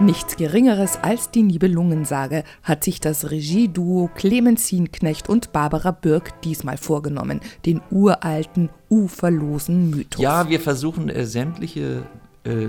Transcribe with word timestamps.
Nichts 0.00 0.36
Geringeres 0.36 0.98
als 1.02 1.30
die 1.30 1.42
Nibelungensage 1.42 2.44
hat 2.62 2.84
sich 2.84 3.00
das 3.00 3.30
Regieduo 3.30 4.08
Clemens 4.14 4.74
Knecht 4.92 5.28
und 5.28 5.52
Barbara 5.52 5.90
Birk 5.90 6.40
diesmal 6.40 6.78
vorgenommen, 6.78 7.40
den 7.66 7.82
uralten, 7.90 8.70
uferlosen 8.88 9.90
Mythos. 9.90 10.22
Ja, 10.22 10.48
wir 10.48 10.58
versuchen 10.58 11.10
äh, 11.10 11.26
sämtliche 11.26 12.04
äh, 12.44 12.68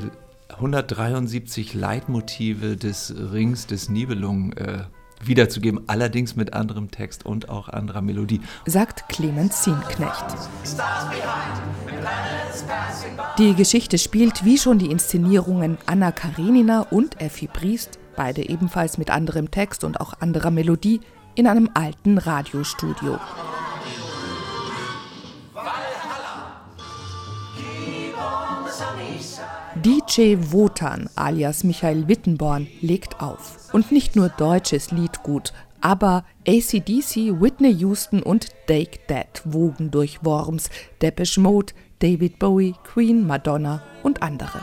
173 0.49 1.73
Leitmotive 1.73 2.75
des 2.75 3.15
Rings 3.31 3.65
des 3.65 3.87
Nibelungen 3.87 4.51
äh, 4.57 4.83
wiederzugeben, 5.23 5.83
allerdings 5.87 6.35
mit 6.35 6.53
anderem 6.53 6.91
Text 6.91 7.25
und 7.25 7.47
auch 7.47 7.69
anderer 7.69 8.01
Melodie. 8.01 8.41
Sagt 8.65 9.07
Clemens 9.07 9.61
Zienknecht. 9.61 10.25
Die 13.37 13.55
Geschichte 13.55 13.97
spielt 13.97 14.45
wie 14.45 14.57
schon 14.57 14.79
die 14.79 14.91
Inszenierungen 14.91 15.77
Anna 15.85 16.11
Karenina 16.11 16.81
und 16.89 17.19
Effi 17.21 17.47
Briest, 17.47 17.99
beide 18.15 18.47
ebenfalls 18.47 18.97
mit 18.97 19.09
anderem 19.09 19.51
Text 19.51 19.83
und 19.83 19.99
auch 19.99 20.13
anderer 20.19 20.51
Melodie, 20.51 21.01
in 21.35 21.47
einem 21.47 21.69
alten 21.73 22.17
Radiostudio. 22.17 23.19
DJ 29.75 30.35
Wotan 30.51 31.09
alias 31.15 31.63
Michael 31.63 32.07
Wittenborn 32.07 32.67
legt 32.81 33.21
auf. 33.21 33.73
Und 33.73 33.91
nicht 33.91 34.15
nur 34.15 34.29
deutsches 34.29 34.91
Liedgut, 34.91 35.53
aber 35.79 36.23
ACDC, 36.47 37.41
Whitney 37.41 37.71
Houston 37.79 38.21
und 38.21 38.49
Take 38.67 38.99
That 39.07 39.41
wogen 39.45 39.89
durch 39.89 40.23
Worms, 40.23 40.69
Depeche 41.01 41.39
Mode, 41.39 41.73
David 42.01 42.39
Bowie, 42.39 42.73
Queen, 42.83 43.27
Madonna 43.27 43.83
und 44.01 44.23
andere. 44.23 44.59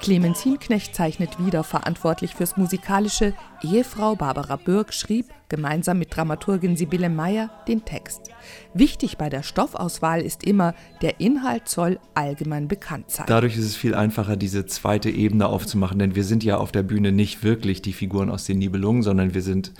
Clemens 0.00 0.40
Hienknecht 0.40 0.94
zeichnet 0.94 1.44
wieder 1.44 1.62
verantwortlich 1.62 2.34
fürs 2.34 2.56
Musikalische. 2.56 3.34
Ehefrau 3.62 4.16
Barbara 4.16 4.56
Bürg 4.56 4.94
schrieb, 4.94 5.26
gemeinsam 5.50 5.98
mit 5.98 6.16
Dramaturgin 6.16 6.74
Sibylle 6.74 7.10
Meyer, 7.10 7.50
den 7.68 7.84
Text. 7.84 8.30
Wichtig 8.72 9.18
bei 9.18 9.28
der 9.28 9.42
Stoffauswahl 9.42 10.22
ist 10.22 10.42
immer, 10.42 10.74
der 11.02 11.20
Inhalt 11.20 11.68
soll 11.68 11.98
allgemein 12.14 12.66
bekannt 12.66 13.10
sein. 13.10 13.26
Dadurch 13.28 13.58
ist 13.58 13.64
es 13.64 13.76
viel 13.76 13.94
einfacher, 13.94 14.36
diese 14.36 14.64
zweite 14.64 15.10
Ebene 15.10 15.48
aufzumachen, 15.48 15.98
denn 15.98 16.14
wir 16.14 16.24
sind 16.24 16.42
ja 16.44 16.56
auf 16.56 16.72
der 16.72 16.82
Bühne 16.82 17.12
nicht 17.12 17.42
wirklich 17.42 17.82
die 17.82 17.92
Figuren 17.92 18.30
aus 18.30 18.44
den 18.44 18.58
Nibelungen, 18.58 19.02
sondern 19.02 19.34
wir 19.34 19.42
sind 19.42 19.74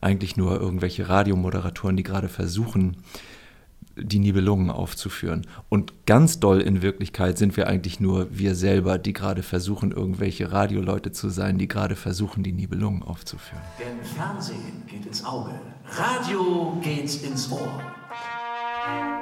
eigentlich 0.00 0.38
nur 0.38 0.58
irgendwelche 0.58 1.08
Radiomoderatoren, 1.10 1.98
die 1.98 2.02
gerade 2.02 2.28
versuchen, 2.28 2.96
die 3.96 4.18
Nibelungen 4.18 4.70
aufzuführen. 4.70 5.46
Und 5.68 6.06
ganz 6.06 6.38
doll 6.40 6.60
in 6.60 6.82
Wirklichkeit 6.82 7.38
sind 7.38 7.56
wir 7.56 7.66
eigentlich 7.66 8.00
nur 8.00 8.28
wir 8.30 8.54
selber, 8.54 8.98
die 8.98 9.12
gerade 9.12 9.42
versuchen, 9.42 9.92
irgendwelche 9.92 10.52
Radioleute 10.52 11.12
zu 11.12 11.28
sein, 11.28 11.58
die 11.58 11.68
gerade 11.68 11.96
versuchen, 11.96 12.42
die 12.42 12.52
Nibelungen 12.52 13.02
aufzuführen. 13.02 13.62
Denn 13.78 14.04
Fernsehen 14.04 14.82
geht 14.86 15.06
ins 15.06 15.24
Auge, 15.24 15.52
Radio 15.90 16.78
geht 16.82 17.22
ins 17.22 17.50
Ohr. 17.50 17.80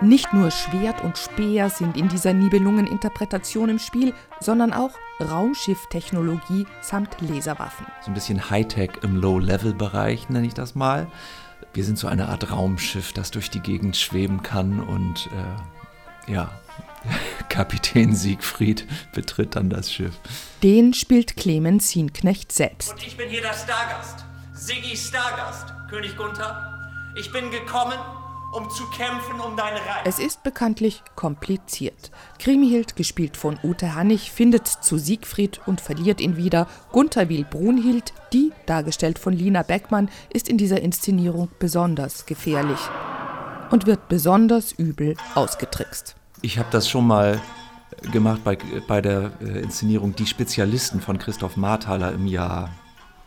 Nicht 0.03 0.35
nur 0.35 0.51
Schwert 0.51 1.03
und 1.03 1.17
Speer 1.17 1.71
sind 1.71 1.97
in 1.97 2.09
dieser 2.09 2.35
Nibelungen-Interpretation 2.35 3.71
im 3.71 3.79
Spiel, 3.79 4.13
sondern 4.41 4.73
auch 4.73 4.91
Raumschifftechnologie 5.21 6.67
samt 6.83 7.17
Laserwaffen. 7.21 7.87
So 8.03 8.11
ein 8.11 8.15
bisschen 8.15 8.51
Hightech 8.51 8.91
im 9.03 9.17
Low-Level-Bereich 9.17 10.29
nenne 10.29 10.47
ich 10.47 10.55
das 10.55 10.75
mal 10.75 11.07
wir 11.75 11.85
sind 11.85 11.99
so 11.99 12.07
eine 12.07 12.29
Art 12.29 12.51
Raumschiff, 12.51 13.13
das 13.13 13.31
durch 13.33 13.51
die 13.51 13.61
Gegend 13.61 13.97
schweben 13.97 14.43
kann 14.43 14.81
und 14.81 15.29
äh, 16.29 16.33
ja, 16.33 16.51
Kapitän 17.49 18.15
Siegfried 18.15 18.87
betritt 19.13 19.57
dann 19.57 19.69
das 19.69 19.93
Schiff. 19.93 20.15
Den 20.63 20.95
spielt 20.95 21.37
Clemens 21.37 21.91
Sienknecht 21.91 22.53
selbst. 22.53 22.93
Und 22.93 23.07
ich 23.07 23.17
bin 23.17 23.29
hier 23.29 23.43
der 23.43 23.53
Stargast, 23.53 24.25
Siggi 24.55 24.97
Stargast, 24.97 25.67
König 25.91 26.17
Gunther. 26.17 26.71
Ich 27.17 27.31
bin 27.31 27.51
gekommen, 27.51 27.99
um 28.55 28.71
zu 28.71 28.85
kämpfen 28.91 29.41
um 29.41 29.57
dein 29.57 29.75
Reich. 29.75 30.05
Es 30.05 30.19
ist 30.19 30.43
bekanntlich 30.43 31.03
kompliziert. 31.17 32.11
Kriemhild, 32.39 32.97
gespielt 32.97 33.37
von 33.37 33.59
Ute 33.63 33.95
Hannig, 33.95 34.31
findet 34.31 34.67
zu 34.67 34.97
Siegfried 34.97 35.61
und 35.67 35.81
verliert 35.81 36.21
ihn 36.21 36.37
wieder. 36.37 36.69
Gunther 36.93 37.29
will 37.29 37.45
Brunhild, 37.45 38.13
die, 38.33 38.53
dargestellt 38.67 39.19
von 39.19 39.33
Lina 39.33 39.63
Beckmann, 39.63 40.09
ist 40.33 40.49
in 40.49 40.59
dieser 40.59 40.81
Inszenierung 40.81 41.49
besonders 41.59 42.27
gefährlich 42.27 42.79
und 43.71 43.87
wird 43.87 44.09
besonders 44.09 44.73
übel 44.73 45.17
ausgetrickst. 45.35 46.15
Ich 46.43 46.59
habe 46.59 46.69
das 46.71 46.89
schon 46.89 47.07
mal 47.07 47.41
gemacht 48.13 48.43
bei, 48.45 48.59
bei 48.87 49.01
der 49.01 49.33
äh, 49.41 49.61
Inszenierung 49.63 50.15
Die 50.15 50.27
Spezialisten 50.27 51.01
von 51.01 51.19
Christoph 51.19 51.57
Marthaler 51.57 52.13
im 52.13 52.27
Jahr, 52.27 52.71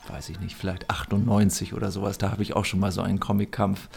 weiß 0.07 0.29
ich 0.29 0.39
nicht, 0.39 0.55
vielleicht 0.55 0.89
98 0.89 1.73
oder 1.73 1.91
sowas. 1.91 2.17
Da 2.17 2.31
habe 2.31 2.43
ich 2.43 2.55
auch 2.55 2.65
schon 2.65 2.79
mal 2.79 2.91
so 2.91 3.01
einen 3.01 3.19
Comic-Kampf 3.19 3.89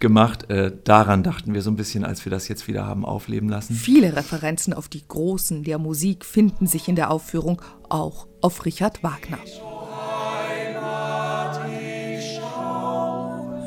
gemacht. 0.00 0.50
Äh, 0.50 0.72
daran 0.84 1.22
dachten 1.22 1.54
wir 1.54 1.62
so 1.62 1.70
ein 1.70 1.76
bisschen, 1.76 2.04
als 2.04 2.24
wir 2.24 2.30
das 2.30 2.48
jetzt 2.48 2.66
wieder 2.66 2.86
haben 2.86 3.04
aufleben 3.04 3.48
lassen. 3.48 3.74
Viele 3.74 4.16
Referenzen 4.16 4.72
auf 4.74 4.88
die 4.88 5.06
Großen 5.06 5.62
der 5.62 5.78
Musik 5.78 6.24
finden 6.24 6.66
sich 6.66 6.88
in 6.88 6.96
der 6.96 7.10
Aufführung, 7.10 7.62
auch 7.88 8.26
auf 8.40 8.64
Richard 8.64 9.02
Wagner. 9.02 9.38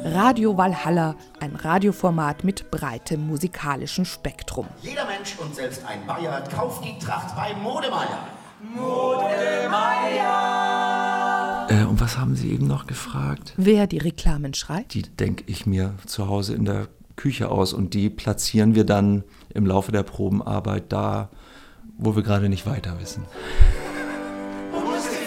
Radio 0.05 0.57
Valhalla, 0.57 1.15
ein 1.39 1.55
Radioformat 1.55 2.43
mit 2.43 2.69
breitem 2.69 3.25
musikalischen 3.25 4.03
Spektrum. 4.03 4.67
Jeder 4.81 5.05
Mensch 5.05 5.37
und 5.39 5.55
selbst 5.55 5.85
ein 5.85 6.05
Bayer 6.05 6.43
kauft 6.53 6.83
die 6.83 6.99
Tracht 6.99 7.33
bei 7.37 7.53
Modemeier. 7.55 8.27
Modemeier! 8.75 10.62
Äh, 11.69 11.85
und 11.85 11.99
was 12.01 12.17
haben 12.17 12.35
Sie 12.35 12.51
eben 12.51 12.67
noch 12.67 12.87
gefragt? 12.87 13.53
Wer 13.57 13.87
die 13.87 13.97
Reklamen 13.97 14.53
schreibt? 14.53 14.93
Die 14.93 15.03
denke 15.03 15.43
ich 15.47 15.65
mir 15.65 15.95
zu 16.05 16.27
Hause 16.27 16.53
in 16.53 16.65
der 16.65 16.87
Küche 17.15 17.49
aus 17.49 17.73
und 17.73 17.93
die 17.93 18.09
platzieren 18.09 18.75
wir 18.75 18.85
dann 18.85 19.23
im 19.53 19.65
Laufe 19.65 19.91
der 19.91 20.03
Probenarbeit 20.03 20.91
da, 20.91 21.29
wo 21.97 22.15
wir 22.15 22.23
gerade 22.23 22.49
nicht 22.49 22.65
weiter 22.65 22.99
wissen. 22.99 23.23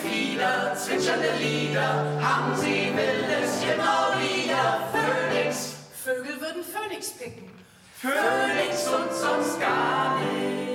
Fieder, 0.02 0.74
zwitschernde 0.74 1.30
Lieder, 1.40 2.20
haben 2.20 2.54
Sie 2.56 2.92
wildes 2.94 3.60
genau 3.60 4.12
wieder. 4.20 4.80
Phönix, 4.92 5.74
Vögel 6.04 6.40
würden 6.40 6.62
Phönix 6.62 7.10
picken. 7.10 7.48
Phönix 7.94 8.86
und 8.86 9.12
sonst 9.12 9.58
gar 9.60 10.18
nicht. 10.18 10.65